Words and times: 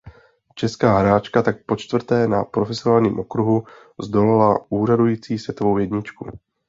Česká 0.55 0.97
hráčka 0.97 1.41
tak 1.41 1.65
počtvrté 1.65 2.27
na 2.27 2.43
profesionálním 2.43 3.19
okruhu 3.19 3.63
zdolala 4.03 4.65
úřadující 4.69 5.39
světovou 5.39 5.77
jedničku. 5.77 6.31